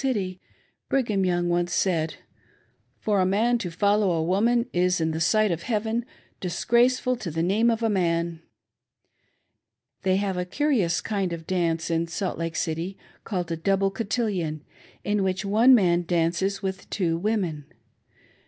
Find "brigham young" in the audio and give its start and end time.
0.89-1.47